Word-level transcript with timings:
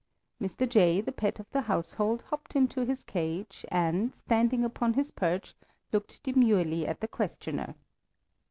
Mr. 0.41 0.67
Jay, 0.67 0.99
the 0.99 1.11
pet 1.11 1.39
of 1.39 1.47
the 1.51 1.61
household, 1.61 2.23
hopped 2.23 2.55
into 2.55 2.83
his 2.83 3.03
cage, 3.03 3.63
and, 3.69 4.15
standing 4.15 4.65
upon 4.65 4.95
his 4.95 5.11
perch, 5.11 5.53
looked 5.93 6.23
demurely 6.23 6.87
at 6.87 6.99
the 7.01 7.07
questioner. 7.07 7.75